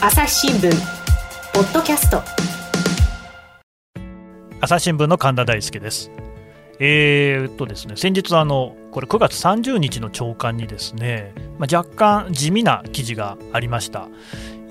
[0.00, 0.70] 朝日新聞
[1.52, 2.22] ポッドキャスト。
[4.60, 6.12] 朝日新聞の神田大輔です。
[6.78, 14.06] えー、っとですね先日あのこれ9月30日の朝刊にですね、まあ、若干地味な記事がありました、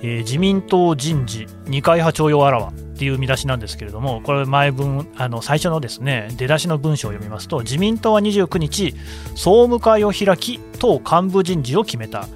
[0.00, 8.94] ー、自民党人事二階派徴用あらわっていう見出しなんですけれどもこれ前文あの最初のですね出だしの文章を読みますと自民党は29日
[9.34, 12.26] 総務会を開き党幹部人事を決めた。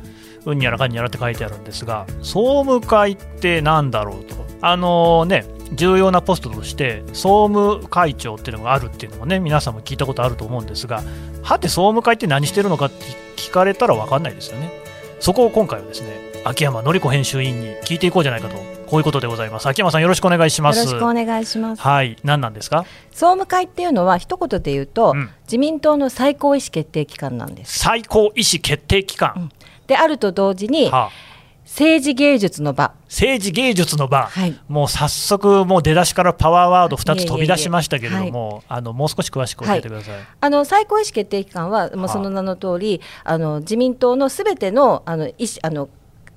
[0.45, 4.34] うんにゃらかんにゃらって書いてあるんですが総務会って何だろうと。
[4.60, 11.02] あのね重要なポストとして総務会長っていうのがあるっていうのもね皆さんも聞いたことあると思うんですが
[11.42, 13.05] はて総務会って何してるのかって
[13.37, 14.70] 聞かれたら分かんないですよね。
[15.18, 18.56] そこを今回はですね秋山紀子編集委員に聞いていこうじゃないかと。
[18.93, 19.66] こういうことでございます。
[19.66, 20.80] 秋山さんよろしくお願いします。
[20.80, 21.80] よろしくお願いします。
[21.80, 22.18] はい。
[22.24, 22.84] 何なんですか？
[23.10, 27.79] 総務会っていうのは一言で言うと、うん、自民党の最高意思決定機関なんです。
[27.79, 29.48] 最高意思決定機関、うん、
[29.92, 31.10] であると同時に、はあ。
[31.64, 32.92] 政治芸術の場。
[33.05, 43.38] 政治芸術の場、はい、もう早速、もう出だしからパワーワード2つ飛び出しましたけれども、あのもう少し詳しく教えてください、はい、あの最高意思決定機関は、もうその名の通り、あ。
[43.38, 45.88] の自民党のすべてのあの意思あの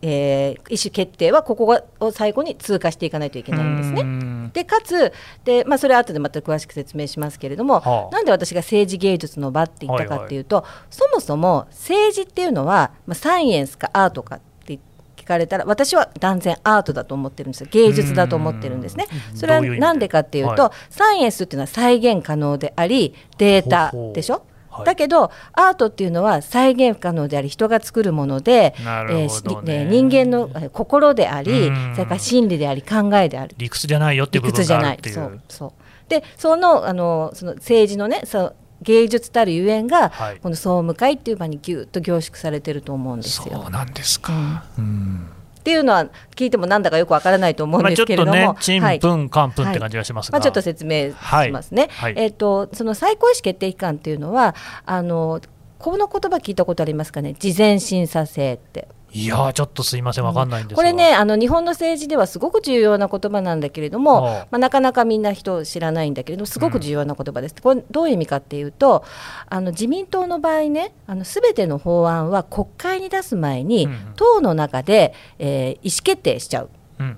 [0.07, 4.51] えー、意思決定はここを最後に通過していかないといけないんですね。
[4.53, 5.11] でかつ
[5.43, 14.77] で、まあ、それは後でまた詳しく説明しますけれども、はあ、なんで私が政治芸術の場って言ったかっていうと、はいはい、そもそも政治っていうのは、まあ、サイエンスかアートかって
[15.17, 17.69] 聞かれたら私は断然アートだと思ってるんですよ。
[17.71, 19.07] 芸術だと思ってるんですね。
[19.33, 20.07] それは何で？
[20.07, 24.35] かっていうと、はい、サイエンスっていうのは再現可能でありデータでしょ？
[24.35, 28.75] ほうほうだけどアートっていうのは再現不可能であり人が作るもので、ね。
[28.79, 33.55] えー、人間の心でありそれから心理であり考えである。
[33.57, 35.15] 理屈じゃないよっていう部分があるっていう。
[35.15, 35.71] そうそう。
[36.09, 43.61] でそのあのその政治のねそう芸術たるゆえんが、はい、この総務会っていう場にぎゅっと凝縮されてると思うんですよ。
[43.61, 45.29] そうなんですか、うん、うん
[45.65, 51.15] っていうのは聞いてもなんだかよくわからないと思うんですけれども、まあ、ちょっとね、ちんぷんかんぷんって感じがしますが、はい、まあ、ちょっと説明し
[51.51, 51.87] ますね。
[51.89, 52.13] はい。
[52.13, 54.53] はい、えっ、ー、とその最高意思決定機関っていうのは
[54.85, 55.41] あの
[55.79, 57.33] この言葉聞いたことありますかね？
[57.39, 67.55] 事前審査制っていやちょっとすいません、わかんないんですこれね、あの日本の政治ではすごく重要な言葉なんだけれども、まあ、なかなかみんな人知らないんだけれども、すごく重要な言葉です。
[67.55, 69.05] うん、これどういう意味かっていうと、
[69.47, 70.93] あの自民党の場合ね、
[71.23, 73.87] すべての法案は国会に出す前に、
[74.17, 76.69] 党の中で、えー、意思決定しちゃう。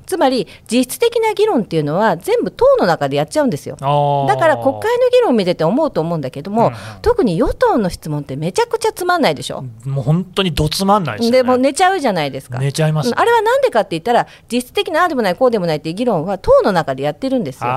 [0.06, 3.76] つまり実質的な議論っていうのは全部党の中でやっちゃうんですよ。
[4.28, 9.64] だから国会の議論を見てて思うと思うんだけども、うんうん、特に与党の質問ってめちゃくちゃつまんないでしょ。
[9.86, 12.60] もう本当にどつまんないです、ね、でも寝ちゃうじゃないですか。
[12.60, 17.70] 寝ちゃいます、あれはなんでかって言ったら実質的なああでもないこうでもないっていう議論は党の中でやってるんですよ。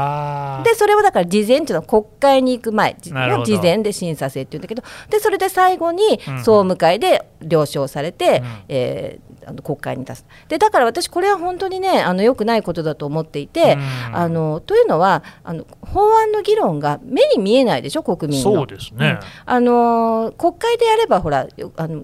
[0.65, 10.25] でそれをだから事前っていうのは国会に行く前の事前で審査制っていうんだけどでそれで最後に総務会で了承されて、うん、えーあの国会に出す。
[10.49, 13.79] でだから私これは本当にねあの良くないことだと思っていて、
[14.13, 18.53] あのというのはあの法案の議論が目に見えないでしょ国民の。
[18.55, 21.47] そうですね、うん、あの国会でやればほら
[21.77, 22.03] あの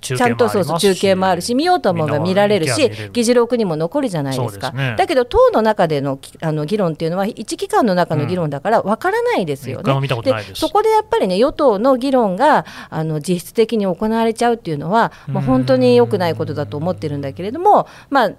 [0.00, 18.32] ちゃんとそうそう中継もあるし見ようと思えば見られるし議事録にも残るじゃないですか、ね、だけど党の中でのあの議論っていうのは一機関の中の議論だからわからないですよね、うん、でそこでやっぱりね与党の議論があの実質的に行われちゃうっていうのは、まあ、本当に良くないことだと思ってるんだけれどもまあ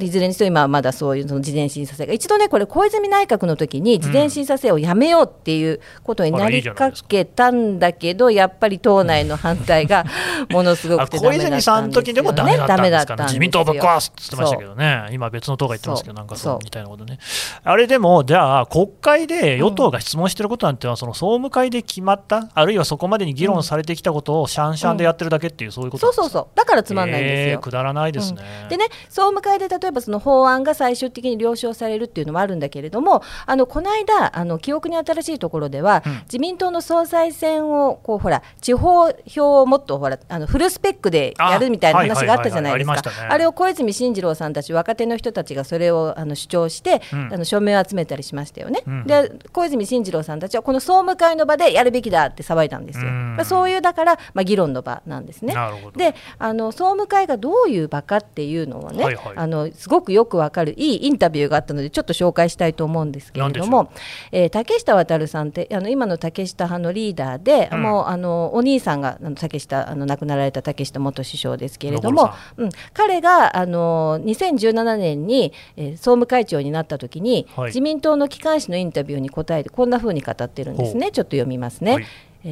[0.00, 10.04] いずれにしても今はまだそういうその事前審査制が一度ねこれ小泉内閣の時に事前審査制をやめようっていうことになりかけたんだけどやっぱり党内の反対が
[10.50, 15.08] ものすごくて小泉さんの時でもダメだったんですか、ね、自民党ぶっ壊すって言ってましたけどね。
[15.12, 16.58] 今別の党が言ってますけどなんかそう。
[16.64, 17.18] みたいなことね
[17.62, 26.46] あれでもじゃあ国会で与党が質問してることなんてのはその総務会で決まったあるいはそこまでに議論されてきたことをシャンシャンでやってるだけっていう、そういうことそうそうそう。
[26.56, 43.02] だからつまんないんですよ、くだらないですね、でね総務会で例えばその法案が最終的に了承されるっていうのもあるんだけれどもあのこの間あの記憶に新しいところでは、うん、自民党の総裁選をこうほら地方票をもっとほらあのフルスペックでやるみたいな話があったじゃないですか。
[43.28, 55.54] あれを小泉進次郎さんたち若手の人たちがそれをあの主張して、うん、あの署名を集めたりしましたよね、うん、で小泉進次郎さんたちはこの総務会の場でやるべきだって騒いだんですよ、まあ、そういうだから、まあ、議論の場なんですね。
[55.96, 63.92] であの総務会がどういう場かっていうのをね、はいはい、あのすごくよくわかるいいインタビューがあったのでちょっと紹介したいと思うんですけれども、
[64.32, 81.10] えー、竹下渉さんってあの今の竹下派のリーダーで、うん、もうあのお兄さんがあの竹下あの亡くなられた竹下元首相ですけれども、うん、彼があの2017年に、えー、総務会長になった時に、はい、自民党の機関紙のインタビューに答えてこんなふうに語ってるんですね。
[81.10, 81.92] ちょっと読みますね。
[81.92, 82.04] はい。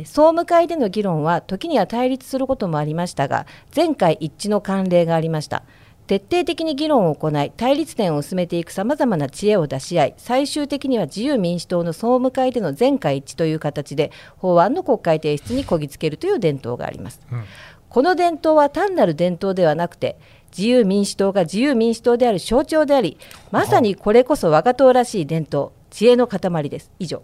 [0.02, 5.62] 総務会での議論は時には対立することもありましたが前回一致の慣例がありました
[6.06, 17.44] 徹底的に議論を行い対立点を進めていくさまざまな知恵を出し合い最終的には自由民主党の総務会での全会一致という形で法案の国会提出にこぎつけるという伝統があります、うん、
[17.88, 20.18] この伝統は単なる伝統ではなくて
[20.56, 23.18] 自由民主党が自由民主党である象徴であり
[23.50, 26.90] まさにこれこそ我が党らしい伝統知恵の塊です。
[26.98, 27.22] 以上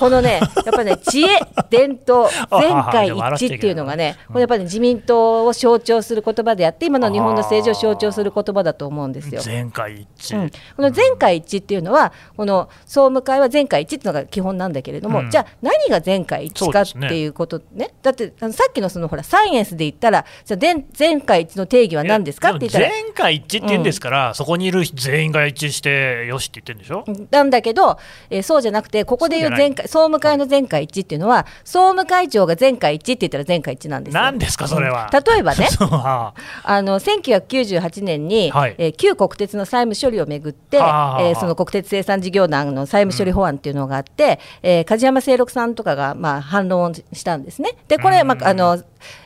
[0.00, 1.26] このね、 やっぱね、知恵、
[1.68, 2.26] 伝統、
[2.58, 3.12] 全会一
[3.46, 9.42] 致っていうのがね、これやっぱり、ね、自民党を象徴する言葉であって、今の日本の政治を象徴する言葉だと思うんですよ。
[9.42, 17.90] 全会一致、うん、この全会一致っていうのは、この総務会は全会一致っていうのが基本なんだけれども、うん、じゃあ、何が全会一致かっていうことね、ね。
[18.02, 22.88] だってあのさっきのそのほら、サイエンスで言ったら、じゃあ全会一致の定義は何ですかって言ったら。
[22.88, 27.04] 全会一致って言うんですから、うん、そこにいる全員が一致して、よしって言ってるんでしょ？
[27.30, 27.98] なんだけど、
[28.30, 35.10] えー、そうじゃなくて、ここでいう全会、総務会の全会一致っていうのは、総務会長が全会一致って言ったら全会一致なんです何ですか、それは。
[35.12, 36.32] 例えばね、 あ
[36.80, 47.70] の1998年に、はい、えー、旧国鉄の債務処理をめぐって、えー、その国鉄生産事業団の債務処理法案っていうのがあって、うん、えー、梶山清六さんとかが、まあ、反論をしたんですね。
[47.88, 48.80] でこれ、まああの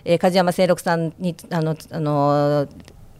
[0.07, 2.67] えー、梶山清六さんにあのあの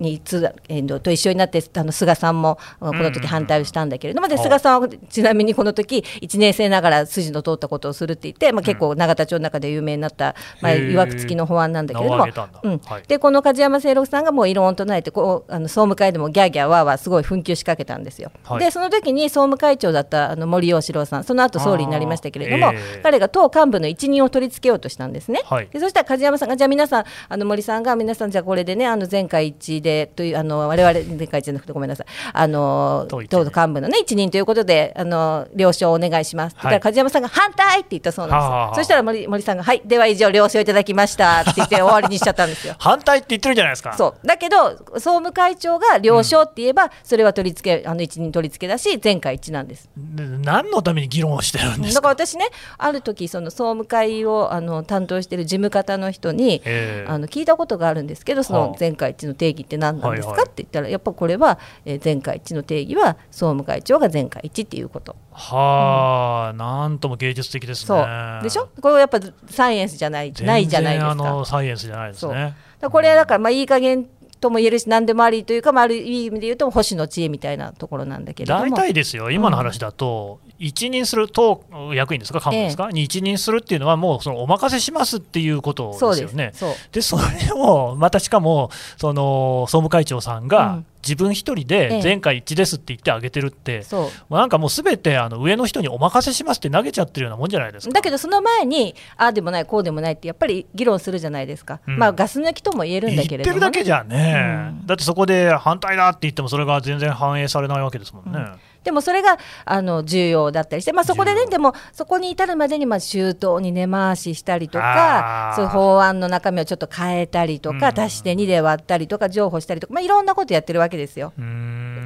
[0.01, 12.27] につ、えー、と一緒になってあの菅さんもこの時反対をしたんだけれども、で菅さんはちなみにこの時1年生ながら筋の通ったことをするって言って、まあ、結構永田町の中で有名になった、まあ、いわくつきの法案なんだけれども、
[12.63, 12.81] うん。
[13.07, 18.33] でこの梶山清六さんがもう異論を唱えてこうあの総務会でもギャーギャーわーわーすごい紛糾しかけたんですよ。
[18.45, 25.43] はい、でその時に総務会長だったあの森喜朗さんその後総理になりましたけれども、彼が党幹部の一任を取り付けようとしたんですね。
[25.45, 32.07] はい、でそしたら梶山さんがじゃあ皆さんあの森さんが皆さんじゃあこれでねあの前回一致でというあの我々前回じゃなくてごめんなさい。
[32.33, 42.75] あの党幹部のね一任ということであの了承お願いします、はい、梶山さんが反対って言ったそうなんですそしたら森森さんがはいでは以上了承いただきましたって言って終わりにしちゃったんですよ。
[42.81, 43.93] 反対って言ってるじゃないですか。
[43.93, 44.27] そう。
[44.27, 49.91] だけど総務会長が了承って言えば、うん、それは取り付けあの一任取り付けだし全会一致なんです。
[49.97, 52.01] 何のために議論をしてるんですか？
[52.01, 52.47] だから私ね
[52.79, 56.63] ある時その総務会をあの担当している事務方の人に、
[57.07, 65.17] あの聞いたことがあるんですけどその全会一致の定義って何なんですか、はいはい、って言ったらやっぱこれは、えー、全会一致の定義は総務会長が全会一致っていうこと。
[65.33, 68.41] はあ、うん、なんとも芸術的ですね。
[68.43, 68.69] でしょ？
[68.81, 69.19] これはやっぱ
[69.51, 71.11] サイエンスじゃないないじゃないですか。
[71.11, 72.55] あのサイエンスじゃないですね。
[72.91, 74.07] これだからまあいい加減
[74.45, 81.65] とも言えるし何でもありというか、まあ、ある意味で言うと星の知恵みたいなところなんだけれども大体ですよ今の話だと、うん、一任する党
[81.95, 86.53] 役員ですか幹部ですか、ええ、に一任するっていうのはもうそのお任せしますっていうことですよね。
[86.93, 87.23] でそれ
[87.55, 97.93] をまたしかもその総務会長さんが、自分一人で全会一致ですって言ってあげてるって、ええ、なんかもうすべてあの上の人にお任せしますって投げちゃってるようなもんじゃないですか。
[97.93, 108.33] だけどその前にああでもないこうでもないってやっぱり議論するじゃないですか、うん、まあガス抜きとも言えるんだけれども、ね、言ってるだけじゃね、うん、だってそこで反対だって言ってもそれが全然反映されないわけですもんね。
[108.35, 121.33] うんでもそれがあの重要だったりして、まあ、そこでね、でもそこに至るまでにまあ周到に根回ししたりとか、そう法案の中身をちょっと変えたりとか、足して2で割ったりとか、譲歩したりとか、まあ、いろんなことやってるわけですよ。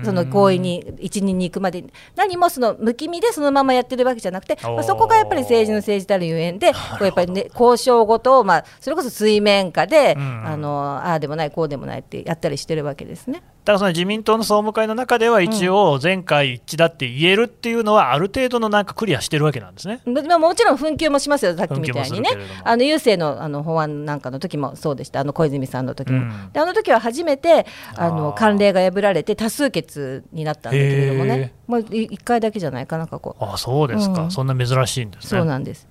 [0.04, 1.84] その合意に一任に行くまで
[2.16, 13.42] 何もその無気味でそのままやってるわけじゃなくて、まあ、そこがやっぱり政治の政治たるゆえんで、こうやっぱり、ね、交渉ごとを、まあ、それこそ水面下で、あのああでもないこうでもないってやったりしてるわけですね。
[13.68, 20.00] だからその自民党の総務会の中では一応全会一致だって言えるっていうのはある程度のなんかクリアしてるわけなんですね。
[20.06, 22.30] まあ、もちろん紛糾もしますよさっきみたいにね。
[22.64, 25.20] あの郵政のあの法案なんかの時もそうでした。
[25.20, 26.18] あの小泉さんの時も。
[26.18, 29.87] うん、であの時は初めてあの慣例が破られて多数決
[30.32, 31.52] になったんだけれどもね。
[31.66, 33.36] まあ、1回だけじゃないかな過去。
[33.40, 35.40] あそうですか、うん、そんな珍しいんですね。
[35.40, 35.86] そうなんです。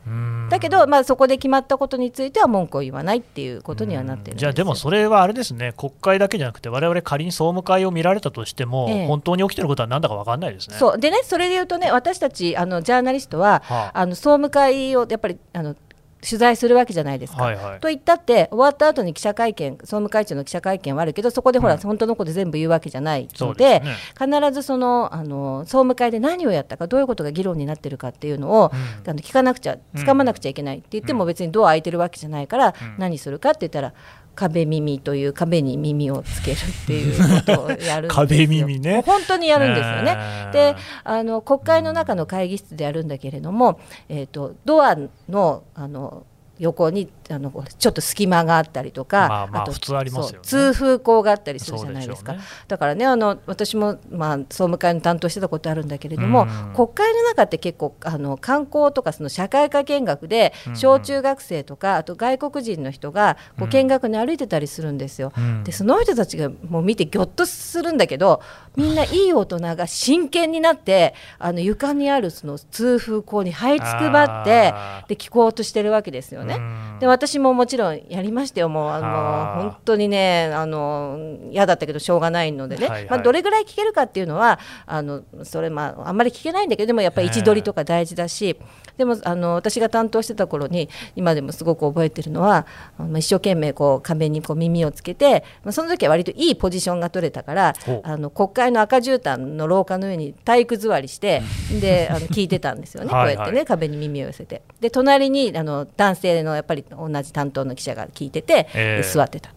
[0.50, 5.74] だけど、まあ、そこで決まったことについては文句を言わないっていうことにはなってるじゃあでもそれはあれですね。
[5.78, 10.78] 国会だけじゃなくて我々仮に総務会を見られたとしても、ええ、本当に起きてることはなんだか分かんないですね。
[10.78, 10.98] そう。
[10.98, 15.76] でねそれで言うとね私たちあのジャーナリストは、はあ、あの総務会をやっぱりあの
[16.22, 17.44] 取材するわけじゃないですか。
[17.44, 23.28] はいはい、と言ったって終わった後に記者会見総務会長の記者会見はあるけどそこでほら、うん、本当のこと全部言うわけじゃない。
[23.36, 33.94] ので、ね、必ずそのあの総務会で何をやったかどういうことが議論になってるかっていうのを、うん、あの聞かなくちゃ掴まなくちゃいけないって言っても別にドア開いてるわけじゃないから、何するかって言ったら
[34.38, 38.08] 壁耳という壁に耳をつけるっていうことをやるんですよ。
[38.10, 39.04] 壁耳ね。
[39.06, 40.50] 本当にやるんですよね。
[40.54, 44.96] であの国会の中の会議室でやるんだけれども、えーと、ドア
[45.28, 46.26] のあの
[46.60, 50.48] 横にあのちょっと隙間があったりとか、まあまあと普通ありますよね。
[50.48, 52.34] そう通風口があったりするじゃないですか。
[52.34, 52.40] ね。
[52.68, 56.74] だからねあの私も、まあ、総務会の担当してたことあるんだけれども、うん。
[56.74, 65.34] 国会の中って結構あの観光とかその社会科見学で小中学生とかあと外国人の人がこう見学に歩いてたりするんですよ。
[65.38, 65.64] うん。
[65.64, 68.42] でその人たちがもう見てぎょっとするんだけど
[68.76, 74.74] みんないい大人が真剣になってあの床にあるその通風口に這いつくばって
[75.08, 76.47] で聞こうとしてるわけですよね。
[76.56, 77.00] うん。
[77.00, 83.10] で私ももちろんやりましたよ、もうあの本当にねあの嫌だったけどしょうがないのでね、はいはい。
[83.10, 88.58] まあ、どれぐらい聞けるかっていうのはあのそれ、まあ、あんまり聞けないんだけどでもやっぱり位置取りとか大事だし、
[88.98, 92.66] でもあの私が担当してた頃に今でもすごく覚えてるのは
[92.98, 101.44] あの一生懸命こう壁にこう耳をつけて、まあ、その時は割といいポジションが取れたからあの国会の赤絨毯の廊下の上に体育座りして
[101.80, 103.36] であの聞いてたんですよねこうはい。
[103.36, 104.64] やってね壁に耳を寄せて。
[104.80, 109.52] で隣にあの男性のやっぱり同じ担当の記者が聞いてて、ええで座ってた。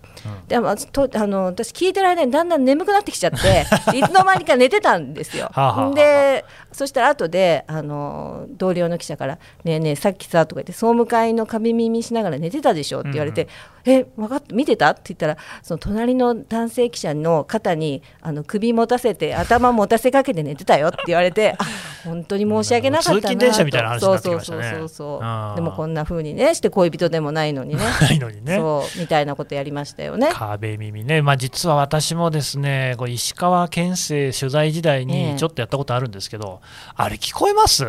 [0.49, 3.65] でもとあの私聞いてる間にだんだん眠くなってきちゃって
[3.97, 5.49] いつの間にか寝てたんですよ。
[5.53, 13.49] はあはあはあでそしたら後であの同僚の記者から「ねえねえさっきさ」とか言って「総務会の壁耳しながら寝てたでしょ」って言われて
[13.87, 21.65] 「え分かった見てた?」って言ったらその隣の男性記者の肩にあの首持たせて頭持たせかけて寝てたよって言われてあ
[22.05, 23.21] 本当に申し訳なかったなと。
[23.21, 24.63] 通勤電車みたいな話になってきましたね。
[24.63, 27.83] そうそうそうそうでもこんな風にねして恋人でもないのにね。
[28.01, 28.57] ないのにね。
[28.57, 30.31] そうみたいなことやりましたよね。
[30.33, 36.61] 壁耳ね、まあ、実は私もですね、こう石川県政取材時代えにえちょっとやったことあるんですけど、
[36.95, 37.87] あれ、聞こえます？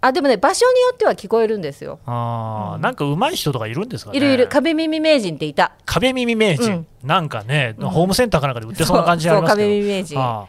[0.00, 1.98] あでもね場所によっては聞こえるんですよ。
[2.04, 2.82] あー。
[2.82, 4.18] なんか上手い人とかいるんですかね？
[4.18, 4.48] いるいる。
[4.48, 5.72] 壁耳名人っていた。
[5.86, 9.66] 壁耳名人、なんかね、ホームセンターかなんかで売ってそうな感じありますけど。
[9.66, 10.20] そう壁耳名人。
[10.20, 10.46] あ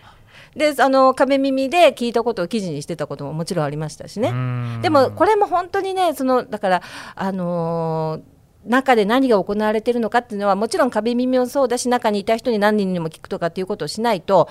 [0.56, 4.32] であの壁耳で聞いたことを記事にしてたことももちろんありましたしね。
[4.32, 6.82] んでもこれも本当にねそのだから
[7.16, 8.36] あのー
[8.66, 14.50] 中で何が行われているのかっていうのはもちろん壁耳もそうだし中にいた人に何人にも聞くとかっていうことをしないと、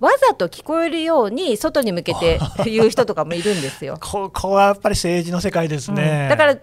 [0.00, 3.98] わざと聞こえるように外に向けて言う人とかもいるんですよ。
[4.00, 6.22] ここはやっぱり政治の世界ですね。
[6.22, 6.56] うんだから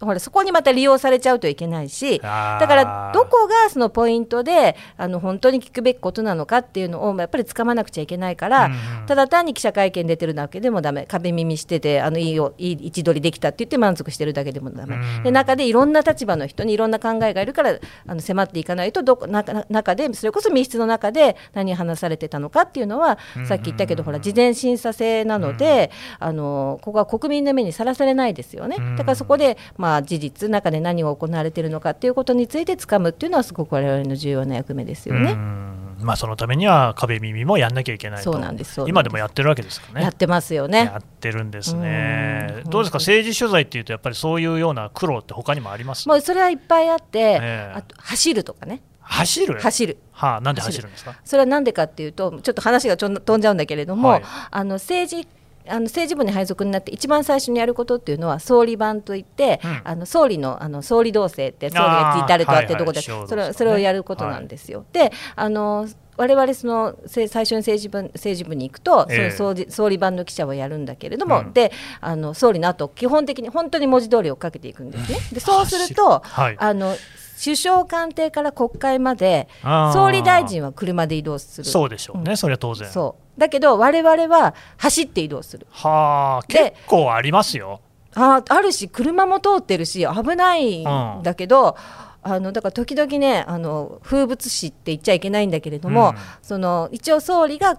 [0.00, 9.06] ほらそこにまた利用されちゃうといけないしだからどこがそのポイントであの本当に聞くべきことなのかっていうのをやっぱりつかまなくちゃいけないから、うんうん。
[9.06, 28.96] ただ単に記者会見出てるだけでもダメ壁耳しててあのいいよいい位置取りできたって言って満足してるだけでもダメ、うんで中でいろんな立場の人にいろんな考えがいるからあの迫っていかないとどこ中中でそれこそ密室の中で何話されてたのかっていうのは、さっき言ったけどほら事前審査制なので、あのここは国民の目にさらされないですよね、うん。
[28.96, 35.32] だからそこで、まあ、事実中で何が行われているのかっていうことについてつかむっていうのはすごく我々の重要な役目ですよね。
[35.32, 35.96] うん。
[36.00, 38.32] まあ、そのためには壁耳もやんなきゃいけないと。
[38.32, 40.02] そうなんです今でもやってるわけですかね。
[40.02, 40.84] やってますよね。
[40.84, 40.98] や。
[40.98, 42.62] ってるんですね。
[42.64, 42.68] う。
[42.68, 42.70] ん。
[42.70, 46.08] どうですか、政治取材っていうと、やっぱりそういうような苦労って他にもあります？
[46.08, 47.72] もうそれはいっぱいあって、ええ。
[47.74, 48.80] あと走るとかね。
[49.00, 49.58] 走る？
[49.58, 49.98] 走る。
[50.12, 51.18] はあ、なんで走るんですか？
[51.24, 54.22] それはなんでかっていうとちょっと話がちょん飛んじゃうんだけれども、はい。
[54.50, 55.28] あの政治
[55.68, 59.80] あの政治部に配属になって一番最初にやることっていうのは総理版といって、うん。
[59.84, 63.28] あの総理のあの総理同棲って総理が聞いたれとあってどこで、はいはい。
[63.28, 64.84] それそれをやることなんですよ。
[64.92, 69.30] であの我々そのせ最初に政治部政治部に行くと、ええ。
[69.30, 71.52] その総理総理版の記者をやるんだけれども、うん。
[71.52, 75.18] であの総理の後基本的に本当に文字通り追っかけていくんですね。
[75.32, 76.56] でそうすると、はい。
[76.58, 76.96] あの
[77.42, 79.92] 首相官邸から国会まであー。
[79.92, 81.64] 総理大臣は車で移動する。
[81.64, 82.90] そうでしょうね、それは当然。
[82.90, 87.80] そうだけど我々は走って移動するはあ、で結構ありますよ。
[88.14, 91.76] ああるし車も通ってるし危ないんだけど、
[92.34, 96.16] あのだから時々ねあの風物詩って言っちゃいけないんだけれども、うん。
[96.42, 97.78] その一応総理が、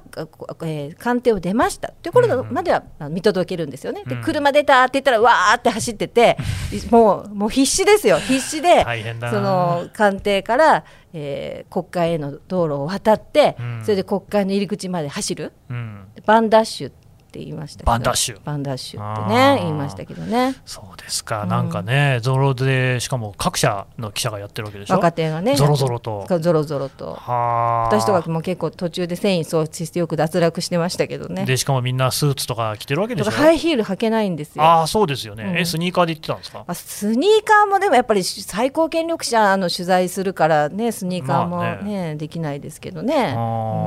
[0.64, 4.04] えー官邸を出ましたということまではあ見届けるんですよね。
[4.06, 4.22] でうん。
[4.22, 6.38] 車出たって言ったらわーって走ってて
[6.92, 8.18] もうもう必死ですよ。
[8.18, 8.86] 必死で
[9.32, 13.82] その官邸から、えー国会への道路を渡って、うん。
[13.84, 15.54] それで国会の入り口まで走る。
[15.70, 16.99] うん、バンダッシュって
[17.38, 17.92] 言いましたけど。
[17.92, 18.40] バンダッシュ。
[18.44, 20.56] バンダッシュってね言いましたけどね。
[20.66, 24.96] そうですか、うんなんかね、ゾロで、しかも各社の記者がやってるわけでしょ？
[24.96, 26.26] 若手がねゾロゾロと。
[26.40, 27.14] ゾロゾロと。
[27.14, 27.96] はあ。
[27.96, 31.46] 私とかも結構途中で繊維喪失してよく脱落してましたけどね。
[31.46, 33.32] で、しかもみんなスーツとか着てるわけでしょ？
[33.32, 34.64] ハイヒール履けないんですよ。
[34.64, 35.44] ああ、そうですよね。
[35.44, 35.58] うん。
[35.58, 36.64] え、スニーカーで行ってたんですか？
[36.66, 43.34] あスニーカーもでもやっぱり最高権力者の取材するからねスニーカーもまあね,、できないですけどね、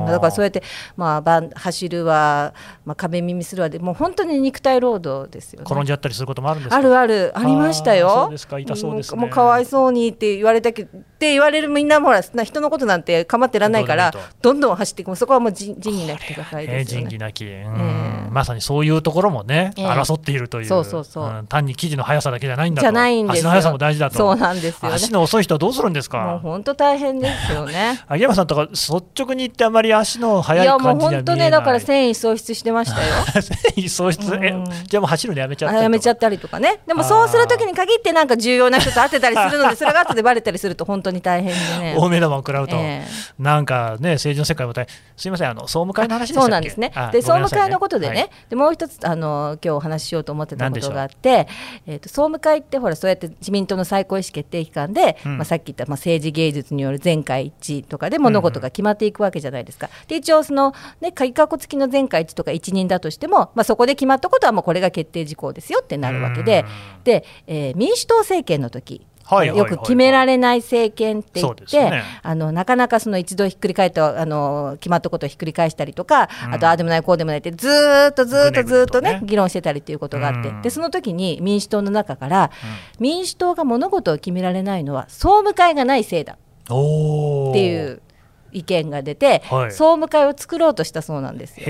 [0.07, 0.61] だからそうやって、
[0.95, 2.53] まあ、バン走るは、
[2.85, 6.77] まあ、壁耳耳するわでもう本当に肉体労働ですよ、ね、転んじゃったりすることもあるんですか？
[6.77, 7.31] あるある。
[7.35, 8.09] ありましたよ。
[8.09, 8.59] そうですか。
[8.59, 14.53] 痛そうです、ね、もうかわいそうにって言われたけって言われるみんなもほら人のことなんて構ってらんないからど。
[14.53, 15.15] んどん走っていく。
[15.15, 24.17] そこはもう仁義なき戦いですよね、仁義なき、えー、まさにそういうところもね、えー、争っているというそうそうそう、うん、単に記事の速さだけじゃないんだじゃないんです足の速さも大事だと。
[24.17, 26.19] そうなんですよ、ね、足の遅い人はどうするんですか？
[26.23, 28.03] もう本当大変ですよね。
[28.09, 33.13] 秋山さんとか率直に言ってあまり足の速い感じいやもう本当ねだから繊維喪失してましたよ
[33.89, 34.53] 喪失、え
[34.87, 36.79] じゃあもう走るのやめちゃったやめちゃったりとかね。
[36.87, 41.95] でもそうするときに限ってなんか重要な人と会ってたりするので それが後でバレたりすると本当に大変でね。
[41.97, 46.91] 大目玉を食らうと、えー、なんかね政治の世界も大すみませんあの総務会の話そうなんですね。
[47.11, 51.47] で、総務会のことでね、はい、でもう一つあの今日お話ししようと思ってたことがあって
[51.85, 59.87] えーと、総務会ってほらそうやって自民党の最高意思決定機関で、うん、まあ、さっき言った、まあ、政治芸術による全会一致とかで物事が決まっていくわけじゃないですか。
[59.87, 66.65] うんうん、で一応その、ね、鍵括弧付きの全会一致とか一任だとしても、まあ、そこで決まったことはもうこれが決定事項ですよってなるわけで、
[67.03, 69.05] で、えー、民主党政権の時
[69.45, 77.67] よく決められない政権って言って、ね、あのなかなかその一度ひっくり返ったあの決まったことをひっくり返したりとか、うん、あとああでもないこうでもないってず
[78.11, 82.51] っとずっとずっとね、ね、議論してたりっていうことがあって、うん、でその時に民主党の中から、
[82.99, 86.73] うん、民主党が物事を決められないのは総務会がないせいだって
[87.65, 88.01] いう
[88.51, 91.65] 意見が出て、はい、総務会を作ろうとしたそうなんですよ。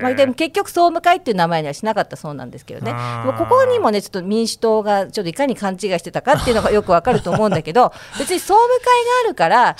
[0.00, 2.92] まあ、でも結局総務会っていう名前にはしなかったそうなんですけどね。
[3.24, 8.90] もここにもねちょっと民主党がちょっといかに勘違いしてたかっていうのがよくわかると思うんだけど 別に総務会が
[9.24, 9.76] あるから、ね、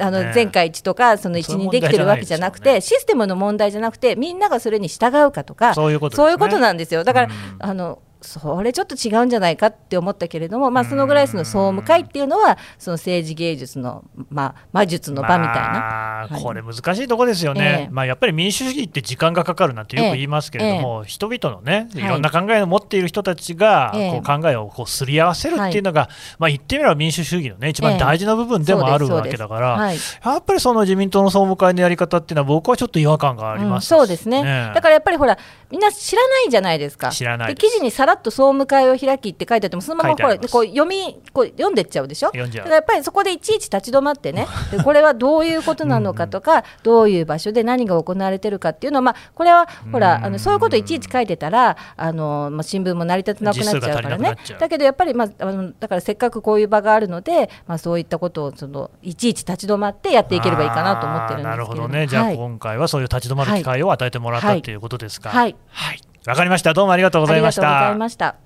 [0.00, 7.04] あの前回一とかその一にできてるわけじゃなくて、ね、システムの問題じゃなくてみんながそれに従うかとかそういうこと、ね,、いうことなんですよ。
[7.04, 22.14] だから、うん、あのそれちょっと違うんじゃないかって思ったけれども、まあ、そのぐらいその総務会っていうのはその政治芸術の、まあ、魔術の場みたいな、まあ、これ難しいところですよね、えー、まあ、やっぱり民主主義って時間がかかるなんてよく言いますけれども、えー、人々のねい。
[22.14, 35.38] ろんな考えを持っている人たちがこう考えをこうすり合わせるっていうのが、まあ、言ってみれば民主主義のね一番大事な部分でもあるわけだから、はい、やっぱりその自民党の総務会のやり方っていうのは僕はちょっと違和感があります、うん、そうですね、ね、だからやっぱりほら
[35.70, 37.10] みんな知らないじゃないですか。
[37.10, 42.30] 知らない記事にさらっと総務会を開きって書いてあってもそのままこれこう読みこう読んでっちゃうでしょ？
[42.32, 44.46] だからやっぱりそこでいちいち立ち止まってね。
[44.70, 54.36] でこれはどういうことなのかとかどういう場所で何が行われてるかっていうのは、まあ、これはほらあのそういうことをいちいち書いてたらあの、まあ、新聞も成り立たなくなっちゃうからね。
[54.58, 62.06] だけどやっぱり、まあ、あのだからせっかくこういう場があるので、まあ、そういったことをそのいちいち立ち止まってやっていければいいかなと思ってるんですけどなるほどね。
[62.06, 65.30] じゃあ、今回はそういう立ち止まる機会を与えてもらった、はい、ということですか。
[65.30, 66.72] はい、はいわかりました。
[66.72, 67.62] どうもありがとうございました。
[67.62, 68.36] ありがとうございました。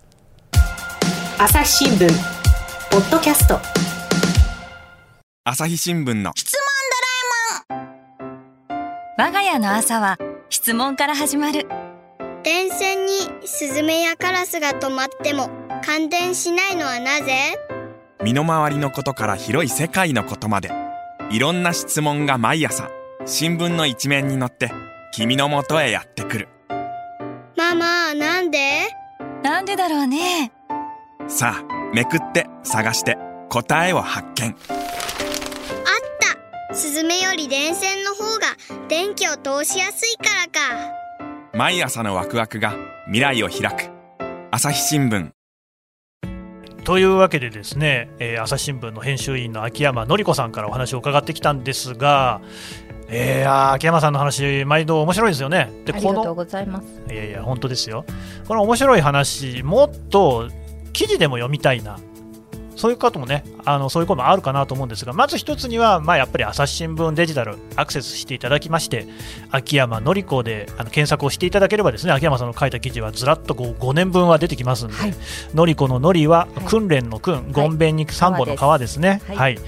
[1.38, 2.08] 朝日新聞。
[2.90, 3.60] ポッドキャスト。
[5.44, 6.32] 朝日新聞の。
[6.34, 6.60] 質問
[7.68, 9.28] ドラえもん。
[9.28, 10.18] 我が家の朝は
[10.50, 11.68] 質問から始まる。
[12.42, 13.12] 電線に
[13.44, 15.48] スズメやカラスが止まっても
[15.84, 17.58] 感電しないのはなぜ？
[18.24, 20.72] 身の回りのことから広い世界のことまで。
[21.30, 22.90] いろんな質問が毎朝
[23.24, 24.72] 新聞の一面に載って
[25.12, 26.48] 君のもとへやってくる
[27.68, 28.88] ママなんで？
[29.42, 30.52] なんでだろうね。
[31.26, 33.18] さあめくって探して
[33.50, 34.46] 答えを発見。
[34.48, 34.56] あっ
[36.70, 36.74] た。
[36.74, 38.46] スズメより電線の方が
[38.88, 40.92] 電気を通しやすいからか。
[41.52, 42.74] 毎朝のワクワクが
[43.06, 43.90] 未来を開く。
[44.50, 45.32] 朝日新聞。
[46.84, 52.40] というわけでですね、えー、朝日新聞の編集員の秋山紀子さんからお話を伺ってきたんですが
[53.10, 55.70] えー、秋山さんの話、毎度面白いですよね。
[55.84, 56.86] でありがとうございます。
[57.12, 58.04] いやいや、本当ですよ。
[58.46, 60.48] この面白い話、もっと
[60.92, 61.98] 記事でも読みたいな。
[62.78, 69.08] そういう方もね、あのそういう声もあるかなと思うんですが、まず一つには、まあ、やっぱり朝日新聞デジタルアクセスしていただきまして、
[69.50, 75.14] 秋山紀子であの検索をしていただければ、ですね秋山さんの書いた記事はずらっと 5, 5年分は出てきますんで、はい、
[75.54, 79.20] 紀子の紀は訓練の訓、ごんべんに3本の川ですね。
[79.26, 79.58] はい、はい、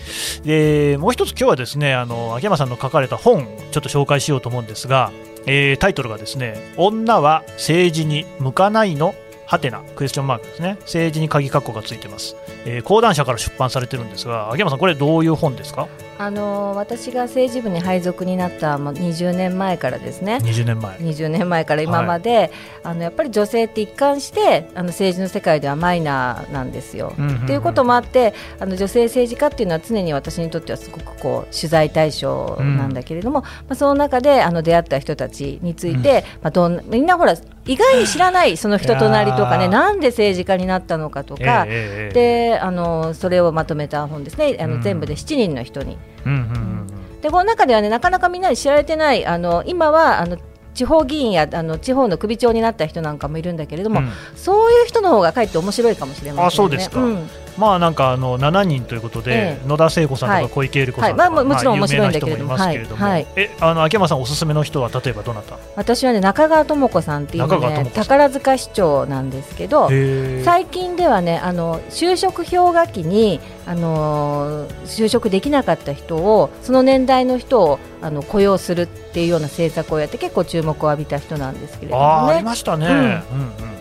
[0.44, 5.10] でもう一つ、今日はですねあの秋山さんの書かれた本、ちょっと紹介しようと思うんですが、
[5.46, 9.16] えー、タイトルがですね、女は政治に向かないの
[9.50, 10.76] はてなクエスチョンマークですね。
[10.82, 15.88] 政治に鍵括弧がついてます、えー、講談社から出版されてるんですが秋山さんこれどういう本ですか？
[16.18, 20.38] あの私が政治部に配属になったもう20年前からですね。
[20.42, 20.96] 20年前。
[20.98, 22.50] 20年前から今まで、はい、
[22.84, 27.14] あのやっぱり女性って一貫してあの政治の世界ではマイナーなんですよ。
[27.16, 37.34] と、うんうん、いうこともあってあの女性政治家っていうのは常に私にとってはすごくこう取材対象なんだけれども、うん、まあ、その中であの出会った人たちについて、うん、まあ、どんみんなほら
[37.66, 44.56] 意外に知らないその人となりとかねなんで政治家になったのかとか、えー、であのそれをまとめた本ですね。
[44.60, 45.98] あの全部で7人の人に。
[46.26, 50.38] うんうんうん、でこの中ではねなかなかみんなに知られてないあの今はあの
[50.74, 54.10] 地方議員やあの地方の首長になった人なんかもいるんだけれども、うん。
[54.36, 56.46] そういう人の方がかえって面白いかもしれませんね。
[56.46, 57.00] あそうですか。
[57.00, 59.68] んまあなんかあの7人ということで、ええ。
[59.68, 60.44] 野田聖子さんとはい。
[60.44, 61.30] か小池百合子さんとか、はい。
[61.34, 62.56] まあもちろん面白いんだけれ有ども。
[62.56, 62.86] はい。
[62.86, 63.26] はい。
[63.36, 65.56] えあの秋山さんおすすめの人は例えばどなた？
[65.76, 69.88] 私はね中川智子さんっていうね宝塚市長なんですけど。
[69.90, 82.94] へ最近ではねあの就職氷河期にあのー就職できなかった人をその年代の人をあの雇用するっていうような政策をやって結構注目を浴びた人なんですけれどあーありもねましたね、うん。
[82.94, 83.79] うんうん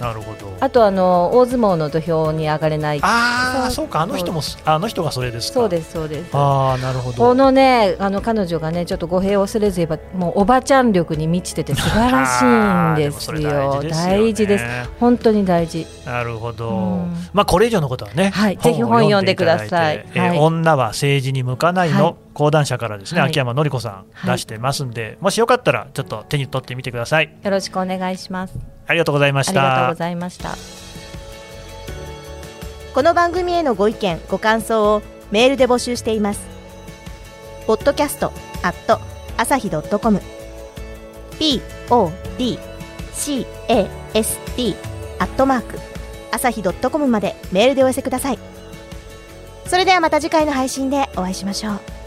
[0.00, 0.56] なるほど。
[0.60, 3.00] あとあの大相撲の土俵に上がれない。
[3.02, 5.54] ああそそううかあの人もあの人がそれですか。
[5.54, 6.30] そうですそうです。
[6.32, 7.18] ああなるほど。
[7.18, 13.82] このねあの彼女がねちょっと語弊を恐れず言えばもうおばちゃん力に満ちてて素晴らしいんですよ。
[13.82, 14.64] 大事です
[14.98, 15.86] 本当に大事。
[16.06, 17.14] なるほど、うん。
[17.32, 20.06] まあこれ以上のことはね、はいをぜひ本読んでください。
[20.14, 22.14] え女は政治に向かないの、はい。
[22.32, 23.30] 講談社からですね、はい。
[23.30, 27.36] 秋山紀子さんはい出してますんで、もしよかったらちょっと手に取ってみてください。
[27.42, 28.54] よろしくお願いします
[28.90, 29.52] ありがとうございました。
[29.52, 30.56] ありがとうございました。
[32.92, 36.40] この番組へのご意見ご感想をメールで募集しています。
[37.68, 38.32] ポッドキャスト
[38.64, 38.98] アット
[39.36, 40.20] 朝日 .com
[41.38, 43.46] podcast
[45.20, 45.78] アットマーク
[46.32, 48.40] 朝日 .com までメールでお寄せください。
[49.66, 51.99] それではまた次回の配信でお会いしましょう。